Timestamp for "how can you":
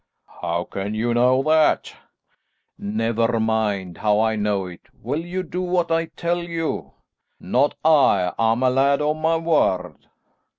0.41-1.13